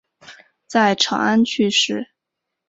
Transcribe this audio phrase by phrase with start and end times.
[0.65, 2.09] 在长安去世。